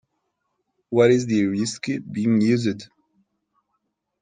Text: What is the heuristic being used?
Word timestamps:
What 0.89 1.11
is 1.11 1.27
the 1.27 1.35
heuristic 1.35 2.01
being 2.11 2.41
used? 2.41 2.87